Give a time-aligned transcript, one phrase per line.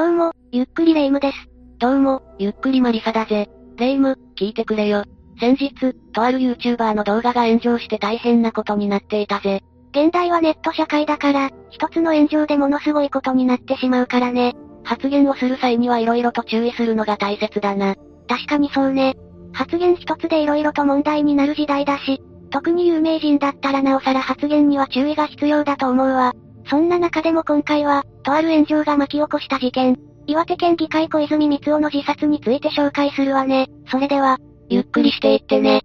[0.00, 1.36] どうも、ゆっくりレ夢ムです。
[1.78, 3.50] どうも、ゆっくりマリサだぜ。
[3.76, 5.04] レ夢ム、聞いてくれよ。
[5.38, 9.60] 先日、とある YouTuber の動画が炎上して大変なことになっていたぜ。
[9.90, 14.54] 現代はネット社会だから、一つの炎上でものすごいことになってしまうからね。
[14.84, 17.94] 発言をする際には色々と注意するのが大切だな。
[18.26, 19.16] 確かにそうね。
[19.52, 26.32] 発言一つで色々と問題になる時代だし、特に有名人だったらなおさら発言には注意が必要だと思うわ。
[26.70, 29.98] そんな中でも今回は、とある炎上が巻き起こした事件。
[30.28, 33.66] 岩手県議会小泉光雄の自殺について紹介するわね。
[33.90, 35.82] それでは、ゆっくりしていってね。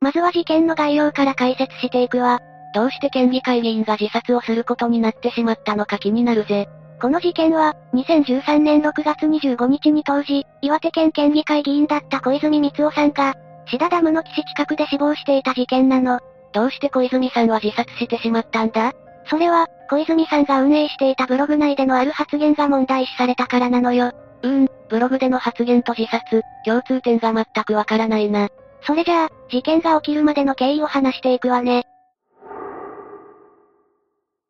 [0.00, 2.40] まずは事件の概要から解説していくわ。
[2.74, 6.68] どうして県議会議員が自殺をすることになってしまったのか気になるぜ。
[7.00, 13.34] この事件は、2013年6月25日に当時、岩手県県議会議員だった小泉光雄さんが、
[13.66, 16.18] シダダムの岸近くで死亡していた事件なの。
[16.52, 18.92] どうして小泉さんは自殺してしまったんだ？
[19.26, 24.12] それは、小泉さんが運営していたブログ内でのある発言が問題視されたからなのよ。
[24.42, 28.48] うーん、ブログでの発言と自殺、共通点が全くわからないな。
[28.82, 31.84] それじゃあ、事件が起きるまでの経緯を話していくわね。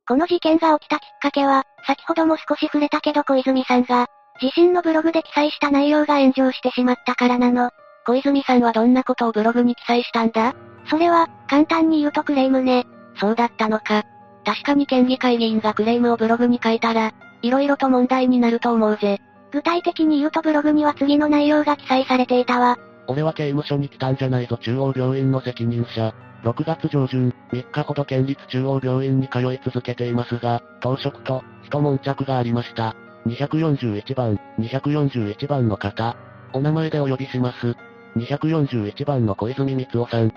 [0.06, 4.06] この事件が起きたきっかけは、先ほども少し触れたけど小泉さんが、
[4.40, 7.70] 自身のブログで記載した内容が炎上してしまったからなの。
[8.06, 10.54] 小泉さんはどんなことをブログに記載したんだ？
[10.90, 12.86] それは、簡単に言うとクレームね。
[13.14, 14.04] そうだったのか。
[14.44, 19.20] 確かに県議会議員がクレームをブログに書いたら、色々と問題になると思うぜ。
[19.52, 22.78] 具体的に言うとブログには次の内容が記載されていたわ。
[23.06, 26.12] 俺は刑務所に来たんじゃないぞ中央病院の責任者。
[26.42, 32.96] 6月上旬、3日ほど県立中央病院に通い続けていますが、当職と、一悶着がありました。
[33.26, 36.16] 241番、241番の方。
[36.52, 37.76] お名前でお呼びします。
[38.16, 40.32] 241番の小泉光雄さん。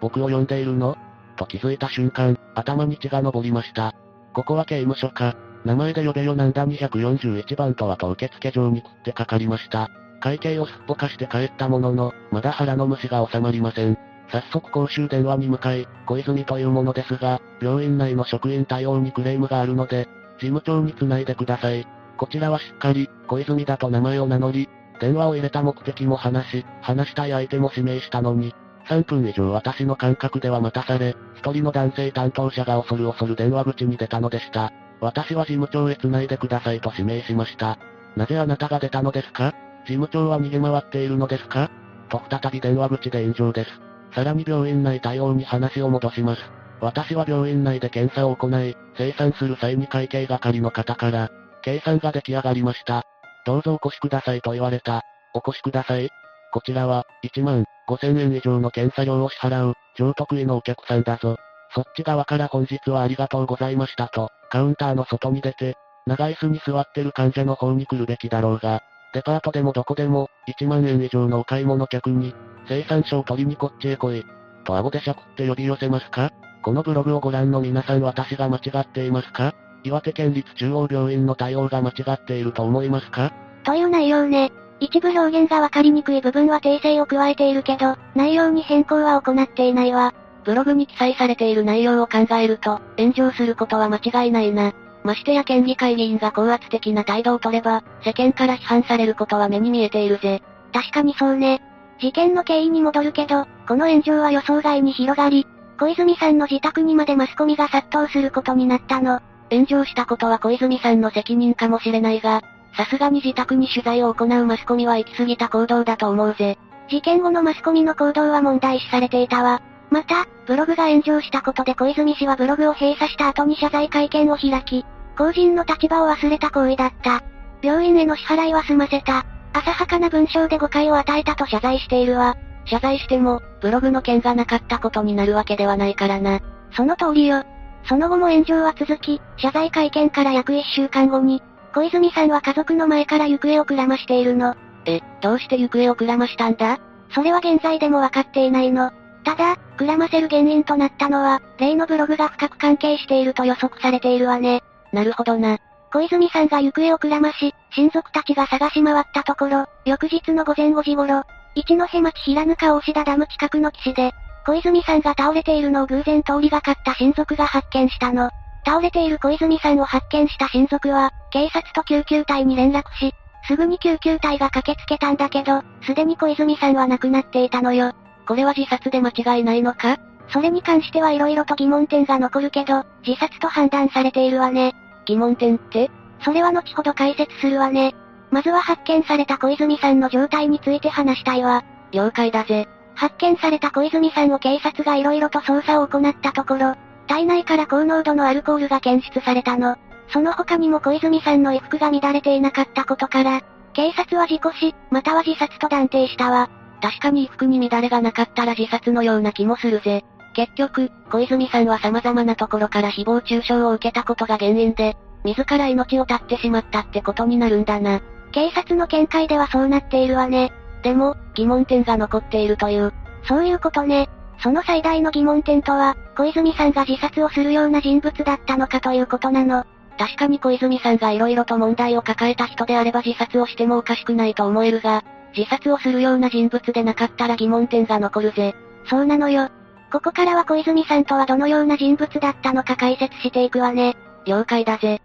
[0.00, 0.96] 僕を呼んでいるの？
[1.36, 3.94] と気づいた瞬間、頭に血が昇りました。
[4.34, 5.36] ここは刑務所か。
[5.64, 9.88] 名前で呼べよなんだ？241番とはと受付場に食ってかかりました。
[10.20, 13.96] 会計をすっぽかして帰ったものの、まだ腹の虫が収まりません。
[14.30, 20.08] 早速公衆電話に向かい、小泉というものですが、病院内の職員対応にクレームがあるので、
[20.38, 21.86] 事務長に繋いでください。
[22.16, 24.68] こちらはしっかり、小泉だと名前を名乗り、
[25.00, 28.54] 電話を入れた目的も話し、話したい相手も指名したのに、
[28.88, 34.72] 3分以上私の感覚では待たされ、一人の男性担当者が恐る恐る電話口に出たのでした。
[35.00, 37.78] 私は事務長へ繋いでくださいと指名しました。
[38.16, 39.54] なぜあなたが出たのですか？
[39.86, 41.70] 事務長は逃げ回っているのですか？
[42.08, 43.70] と再び電話口で炎上です。
[44.14, 46.42] さらに病院内対応に話を戻します。
[46.80, 51.30] 私は病院内で検査を行い、生産する際に会計係の方から、
[51.62, 53.04] 計算が出来上がりました。
[53.44, 55.02] どうぞお越しくださいと言われた。
[55.34, 56.08] お越しください。
[56.52, 61.36] こちらは、1万5000円以上の検査料を支払う、上得意のお客さんだぞ。
[61.74, 65.76] そっち側から本日はありがとうございましたと、カウンターの外に出て、
[66.06, 68.80] 長椅子に座ってる患者の方に来るべきだろうが、
[69.14, 70.28] デパートでもどこでも、
[70.60, 72.34] 1万円以上のお買い物客に、
[72.68, 74.24] 生産書を取りにこっちへ来い。
[74.64, 76.30] と顎でしゃくって呼び寄せますか？
[76.62, 79.54] このブログをご覧の皆さん私が間違っていますか？
[79.84, 83.32] 岩手県立中央病院の対応が間違っていると思いますか？
[83.64, 84.50] という内容ね。
[84.80, 90.14] 一部表現がわかりにくい部分は訂正を加えているけど、内容に変更は行っていないわ。
[90.44, 94.72] ブログに記載されている内容を考えると、炎上することは間違いないな。
[95.04, 100.42] ましてや県議会議員が高圧的な態度を取れば、世間から批判されることは目に見えているぜ。
[100.72, 101.60] 確かにそうね。
[102.00, 105.46] 事件の経緯に戻るけど、この炎上は予想外に広がり、
[105.78, 109.20] 小泉さんの自宅にまでマスコミが殺到することになったの。
[109.50, 112.42] 炎上したことは小泉さんの責任かもしれないが、
[112.78, 116.56] さすがに自宅に取材を行うマスコミは行き過ぎた行動だと思うぜ。
[116.88, 119.60] 事件後のマスコミの行動は問題視されていたわ。
[119.90, 127.24] また、ブログが炎上したことで小泉氏はブログを閉鎖した後に謝罪会見を開き、公人の立場を忘れた行為だった。
[127.62, 129.26] 病院への支払いは済ませた。
[129.54, 132.36] 浅はかな文章で誤解を与えたと謝罪しているわ。
[132.66, 136.38] 謝罪しても、ブログの件がなかったことになるわけではないからな。
[136.76, 137.42] その通りよ。
[137.88, 141.42] その後も炎上は続き、謝罪会見から約1週間後に、
[141.78, 144.56] 小泉さんは家族の前から行方をくらましているの。
[144.84, 146.80] え、どうして行方をくらましたんだ？
[147.14, 148.90] それは現在でもわかっていないの。
[149.22, 154.64] ただ、くらませる原因となったのは、例のブログが深く関係していると予測されているわね。
[154.92, 155.58] なるほどな。
[155.92, 161.22] 小泉さんが行方をくらまし、親族たちが探し回ったところ、翌日の午前5時頃、
[161.54, 164.10] 一戸町平ぬか大志田ダム近くの岸で、
[164.44, 168.30] 小泉さんが倒れているのを偶然通りがかった親族が発見したの。
[168.68, 173.14] 倒れている小泉さんを発見した親族は、警察と救急隊に連絡し、
[173.46, 177.92] すぐに救急隊が駆けつけたんだけど、すでに小泉さんは亡くなっていたのよ。
[178.26, 179.96] これは自殺で間違いないのか？
[180.30, 184.74] それに関しては色々と疑問点が残るけど、自殺と判断されているわね。
[185.06, 185.90] 疑問点って？
[186.22, 187.94] それは後ほど解説するわね。
[188.30, 191.64] まずは発見された小泉さんの状態について話したいわ。
[191.92, 192.68] 了解だぜ。
[192.94, 196.74] 発見された小泉さんを警察が色々と捜査を行ったところ、
[197.08, 199.76] 体内から高濃度のアルコールが検出されたの。
[200.10, 206.50] その他にも小泉さんの衣服が乱れていなかったことから、警察は事故死、または自殺と断定したわ。
[206.80, 210.04] 確かに衣服に乱れがなかったら自殺のような気もするぜ。
[210.34, 218.00] 結局、小泉さんは様々なところから誹謗中傷を受けたことが原因で、自ら命を絶ってしまったってことになるんだな。
[218.32, 220.52] 警察の見解ではそうなっているわね。
[220.82, 222.92] でも、疑問点が残っているという。
[223.24, 224.08] そういうことね。
[224.40, 229.64] その最大の疑問点とは、小泉さんが自殺をするような人物だったのかということなの。
[229.98, 235.02] 確かに小泉さんが色々と問題を抱えた人であれば自殺をしてもおかしくないと思えるが、
[235.36, 238.54] 自殺をするような人物でなかったら疑問点が残るぜ。
[238.86, 239.48] そうなのよ。
[239.90, 243.96] ここからは小泉さんとはどのような人物だったのか解説していくわね。
[244.24, 245.00] 了解だぜ。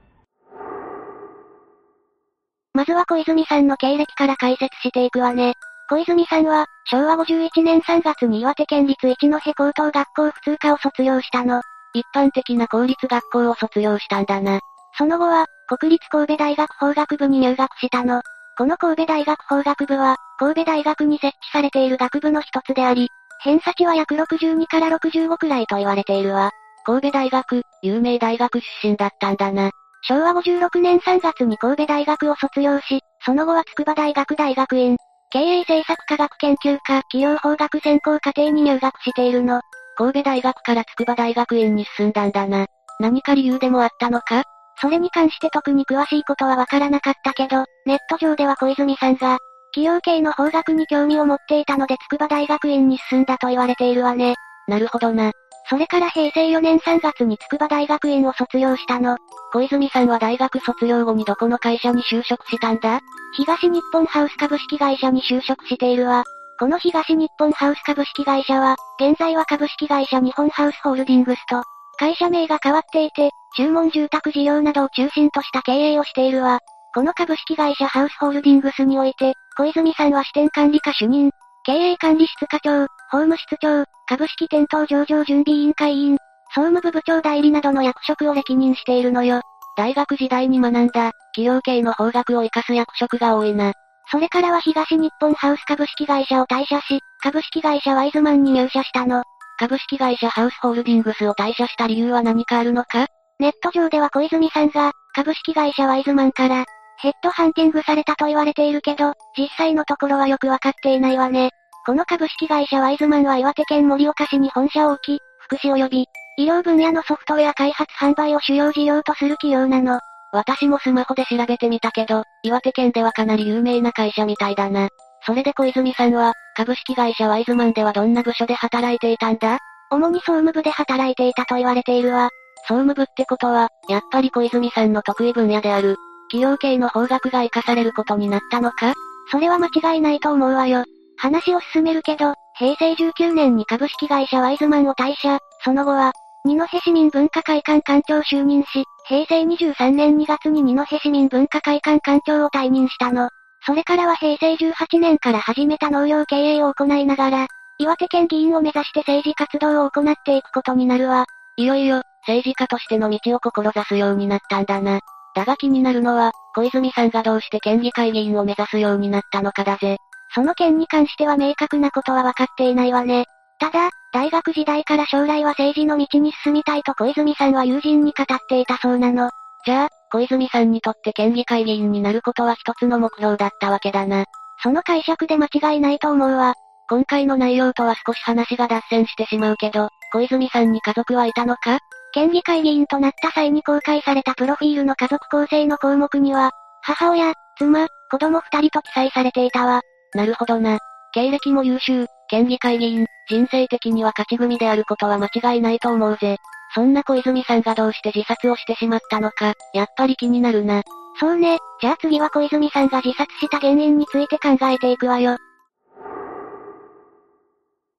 [2.73, 5.55] まずは小泉さんの経歴から解説していくわね。
[5.89, 11.61] 小泉さんは、昭和51年3月に岩手県立一戸高等学校普通科を卒業したの。
[11.93, 14.59] 一般的な公立学校を卒業したんだな。
[14.97, 18.21] その後は、国立神戸大学法学部に入学したの。
[18.57, 23.09] この神戸大学法学部は、神戸大学に設置されている学部の一つであり、
[23.43, 26.51] 偏差値は約62から65くらいと言われているわ。
[26.85, 29.71] 神戸大学、有名大学出身だったんだな。
[30.01, 34.97] 昭和56年3月に神戸大学を卒業し、その後は筑波大学大学院、
[35.33, 39.61] 経営政策科学研究科企業法学専攻課程に入学しているの。
[39.97, 42.67] 神戸大学から筑波大学院に進んだんだな。
[42.99, 44.43] 何か理由でもあったのか？
[44.79, 49.39] それに関して特に詳しいことはわからなかったけど、ネット上では小泉さんが、
[49.73, 54.35] 企業系の法学に興味を持っていたので筑波大学院に進んだと言われているわね。
[54.67, 55.31] なるほどな。
[55.69, 59.17] それから平成4年3月に筑波大学院を卒業したの。
[59.53, 62.99] 小泉さんは大学卒業後にどこの会社に就職したんだ？
[63.37, 66.23] 東日本ハウス株式会社に就職しているわ。
[66.59, 71.63] この東日本ハウス株式会社は、現在は株式会社日本ハウスホールディングスと、
[71.97, 76.59] 会社名が変わっていて、注文住宅事業などを中心とした経営をしているわ。
[76.93, 81.31] この株式会社ハウスホールディングスにおいて、小泉さんは支店管理課主任、
[81.65, 86.17] 経営管理室課長、法務室長、株式店頭上場準備委員会委員、
[86.53, 89.39] 総務部部長代理などの役職を歴任しているのよ。
[89.77, 93.71] 大学時代に学んだ、企業系の法学を活かす役職が多いな。
[94.11, 99.23] それからは東日本ハウス株式会社を退社し、株式会社ワイズマンに入社したの。
[99.57, 103.07] 株式会社ハウスホールディングスを退社した理由は何かあるのか？
[103.39, 106.65] ネット上では小泉さんが、株式会社ワイズマンから、
[107.03, 111.49] ヘッドハンティングされたと言われているけど、実際のところはよくわかっていないわね。
[111.85, 116.07] この株式会社ワイズマンは岩手県盛岡市に本社を置き、福祉及び、
[116.37, 119.99] 医療分野のソフトウェア開発販売を主要事業とする企業なの。
[120.31, 124.87] 私もスマホで調べてみたけど、岩手県ではかなり有名な会社みたいだな。
[125.25, 129.59] それで小泉さんは、株式会社ワイズマンではどんな部署で働いていたんだ？
[129.91, 132.29] 主に総務部で働いていたと言われているわ。
[132.61, 135.97] 総務部ってことは、やっぱり小泉さんの得意分野である、
[136.33, 138.95] 企業系の法学が活かされることになったのか？
[139.31, 140.83] それは間違いないと思うわよ。
[141.15, 146.11] 話を進めるけど、平成19年に株式会社ワイズマンを退社、その後は、
[146.43, 153.29] 二戸市民文化会館館長就任し、平成23年2月に二戸市民文化会館館長を退任したの。
[153.67, 161.25] それからは平成18年から始めた農業経営を行いながら、岩手県議員を目指して政治活動を行っていくことになるわ。
[161.57, 164.99] いよいよ、政治家としての道を志すようになったんだな。
[165.35, 169.97] だが気になるのは、小泉さんがどうして県議会議員を目指すようになったのかだぜ。
[170.35, 173.25] その件に関しては明確なことは分かっていないわね。
[173.59, 179.29] ただ、大学時代から将来は政治の道に進みたいと小泉さんは友人に語っていたそうなの。
[179.65, 184.25] じゃあ、小泉さんにとって県議会議員になることは一つの目標だったわけだな。
[184.61, 186.53] その解釈で間違いないと思うわ。
[186.89, 191.79] 今回の内容とは少し話が脱線してしまうけど、小泉さんに家族はいたのか？
[192.13, 196.51] 県議会議員となった際に公開されたプロフィールの家族構成の項目には、
[196.81, 199.81] 母親、妻、子供二人と記載されていたわ。
[200.13, 200.77] なるほどな。
[201.13, 206.37] 経歴も優秀、県議会議員、人生的には勝ち組であることは間違いないと思うぜ。
[206.75, 210.83] そんな小泉さんがどうして自殺をしてしまったのか、やっぱり気になるな。
[211.19, 215.37] そうね、じゃあ次は小泉さんが自殺した原因について考えていくわよ。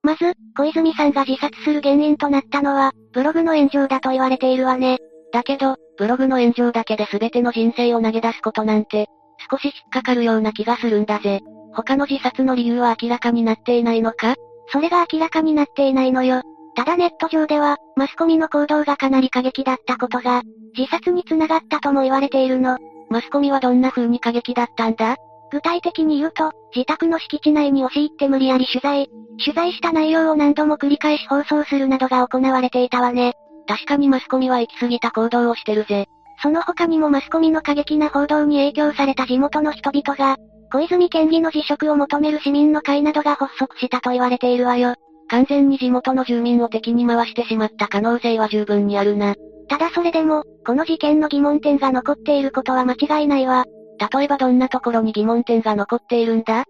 [0.04, 4.98] まず、小泉さんが自殺する原因となったのは、ブログの炎上だと言われているわね。
[5.32, 9.06] だけど、ブログの炎上だけで全ての人生を投げ出すことなんて、
[9.50, 11.40] 少し引っかかるような気がするんだぜ。
[11.72, 14.34] 他の自殺の理由は明らかになっていないのか？
[14.68, 16.42] それが明らかになっていないのよ。
[16.76, 20.42] ただネット上では、マスコミの行動がかなり過激だったことが、
[20.76, 22.78] 自殺につながったとも言われているの。
[23.08, 25.16] マスコミはどんな風に過激だったんだ？
[25.54, 29.08] 具体的に言うと、自宅の敷地内に押し入って無理やり取材、
[29.38, 33.34] 取材した内容を何度も繰り返し放送するなどが行われていたわね。
[33.68, 36.06] 確かにマスコミは行き過ぎた行動をしてるぜ。
[36.42, 40.38] その他にもマスコミの過激な報道に影響された地元の人々が、
[40.72, 44.96] 小泉県議の辞職を求める市民の会などが発足したと言われているわよ。
[45.28, 49.36] 完全に地元の住民を敵に回してしまった可能性は十分にあるな。
[49.68, 53.64] ただそれでも、この事件の疑問点が残っていることは間違いないわ。
[53.98, 56.64] 例えばどんなところに疑問点が残っているんだ？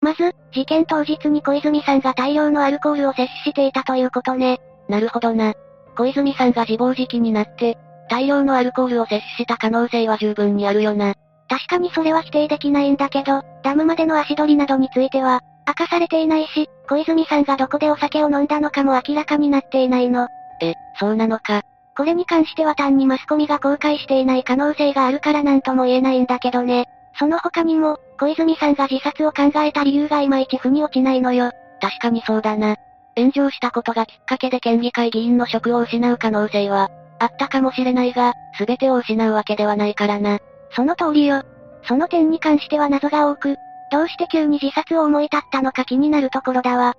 [0.00, 4.60] まず、事件当日に小泉さんが大量のアルコールを摂取していたということね。
[4.88, 5.54] なるほどな。
[5.96, 7.78] 小泉さんが自暴自棄になって、
[8.10, 11.14] 大量のアルコールを摂取した可能性は十分にあるよな。
[11.48, 20.28] 確かにそれは否定できないんだけど、ダムまでの足取りなどについては、明かされていないし、小泉さんがどこでお酒を飲んだのかも明らかになっていないの。
[20.60, 21.62] え、そうなのか。
[21.96, 26.86] これに関しては単にマスコミが公開していない可能性があるからなんとも言えないんだけどね。
[27.18, 31.52] その他にも、小泉さんが自殺を考えた理由がいまいち腑に落ちないのよ。
[31.80, 32.76] 確かにそうだな。
[33.16, 40.40] 炎上したことがきっかけで県議会議員の職を失う可能性は、あったかもしれないが、すべてを失うわけではないからな。
[40.70, 41.42] その通りよ。
[41.84, 43.56] その点に関しては謎が多く、
[43.92, 46.96] どうして急に自殺を思い立ったのか気になるところだわ。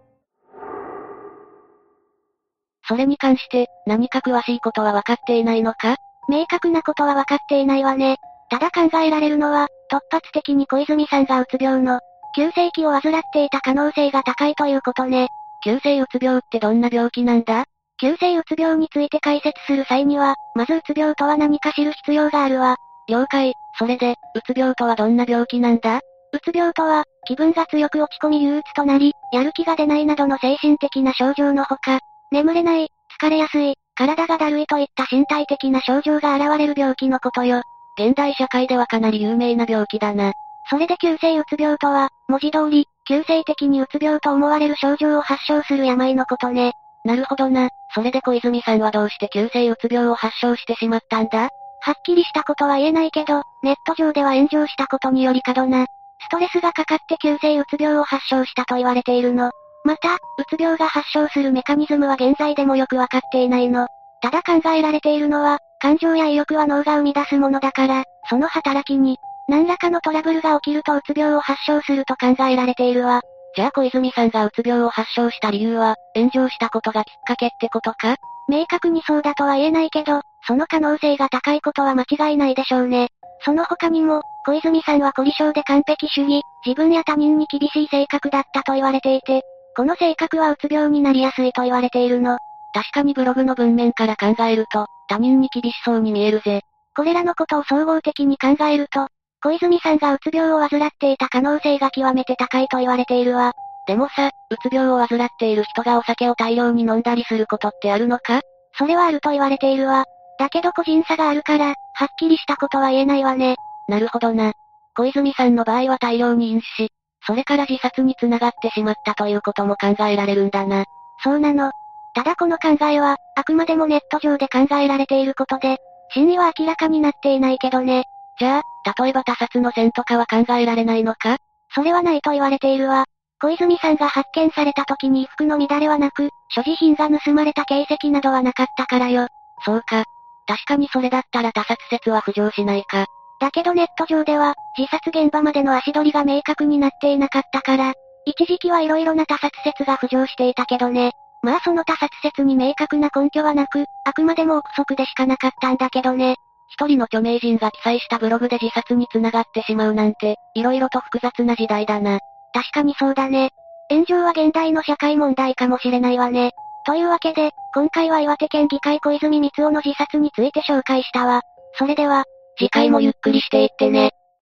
[2.87, 5.95] それに関して、何か詳しいことは分かっていないのか？
[6.29, 8.17] 明確なことは分かっていないわね。
[8.49, 11.99] ただ考えられるのは、突発的に小泉さんがうつ病の、
[12.35, 15.27] 急性期を患っていた可能性が高いということね。
[15.63, 17.65] 急性うつ病ってどんな病気なんだ？
[17.99, 22.75] 急性うつ病について解説する際には、まずうつ病とは何か知る必要があるわ。
[23.07, 23.53] 了解。
[23.79, 26.01] それで、うつ病とはどんな病気なんだ？
[26.33, 31.99] うつ病とは、気分が強く落ち込み憂鬱となり、やる気が出ないなどの精神的な症状のほか、
[32.31, 32.89] 眠れない、
[33.21, 37.61] 疲れやすい、体がだるいといった身体的な症状が現れる病気のことよ。
[37.97, 40.33] 現代社会ではかなり有名な病気だな。
[40.69, 46.73] それで急性うつ病とは、文字通り、急性的にうつ病と思われる症状を発症する病のことね。
[47.05, 47.69] なるほどな。
[47.93, 51.49] それで小泉さんはどうして急性うつ病を発症してしまったんだ？
[51.81, 55.85] はっきりしたことは言えないけど、ネット上では炎上したことにより過度な、
[56.19, 59.51] ストレスがかかって急性うつ病を発症したと言われているの。
[59.85, 60.17] また、う
[60.49, 63.87] つ病が発症するメカニズムは現在でもよくわかっていないの。
[64.21, 73.21] ただ考えられているのは、感情や意欲は脳が生み出すものだから、その働きに、何らかのトラブルが起きるとうつ病を発症すると考えられているわ。
[73.55, 78.15] じゃあ小泉さんがうつ病を発症した理由は、炎上したことがきっかけってことか？
[78.49, 83.09] 明確にそうだとは言えないけど、その可能性が高いことは間違いないでしょうね。
[83.41, 89.43] その他にも、小泉さんは凝り性で完璧主義、自分や他人に厳しい性格だったと言われていて、
[89.75, 92.37] この性格はうつ病になりやすいと言われているの。
[92.73, 96.61] 確かにブログの文面から考えると、他人に厳しそうに見えるぜ。
[96.95, 99.07] これらのことを総合的に考えると、
[99.43, 103.51] 小泉さんがうつ病を患っていた可能性が極めて高いと言われているわ。
[103.85, 108.41] でもさ、うつ病を患っている人がお酒を大量に飲んだりすることってあるのか？
[108.77, 110.05] それはあると言われているわ。
[110.39, 113.55] だけど個人差があるから、はっきりしたことは言えないわね。
[113.87, 114.53] なるほどな。
[114.95, 116.91] 小泉さんの場合は大量に飲酒し、
[117.25, 120.85] それから自殺に繋がってしまったということも考えられるんだな。
[121.23, 121.71] そうなの。
[122.13, 125.77] ただこの考えは、あくまでもネット上で考えられていることで、
[126.13, 128.03] 真意は明らかになっていないけどね。
[128.39, 131.37] じゃあ、例えば他殺の線とかは考えられないのか？
[131.73, 133.05] それはないと言われているわ。
[133.41, 139.27] 小泉さんが発見された時に衣服の乱れはなく、所持品が盗まれた形跡などはなかったからよ。
[139.65, 140.03] そうか。
[140.47, 143.07] 確かにそれだったら他殺説は浮上しないか。
[143.39, 147.93] だけどネット上では、自殺現場までの足取りが明確になっていなかったから、
[148.25, 151.11] 一時期は色々な他殺説が浮上していたけどね。
[151.41, 156.35] まあその他殺説に明確な根拠はなく、あくまでも憶測でしかなかったんだけどね。
[156.69, 162.19] 一人の著名人が記載したブログで自殺に繋がってしまうなんて、色々と複雑な時代だな。
[162.53, 163.51] 確かにそうだね。
[163.89, 166.51] 炎上は現代の社会問題かもしれないわね。
[166.87, 171.41] というわけで、今回は岩手県議会小泉光雄の自殺について紹介したわ。
[171.77, 172.23] それでは、
[172.57, 174.11] 次回もゆっくりしていってね。